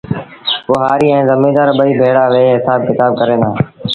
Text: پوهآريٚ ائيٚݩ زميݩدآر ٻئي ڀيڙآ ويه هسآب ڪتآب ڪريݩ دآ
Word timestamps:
پوهآريٚ 0.65 1.11
ائيٚݩ 1.15 1.27
زميݩدآر 1.29 1.69
ٻئي 1.77 1.91
ڀيڙآ 1.99 2.25
ويه 2.31 2.51
هسآب 2.55 2.79
ڪتآب 2.87 3.11
ڪريݩ 3.19 3.41
دآ 3.41 3.49